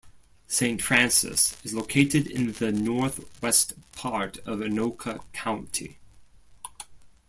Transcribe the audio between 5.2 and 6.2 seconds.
County.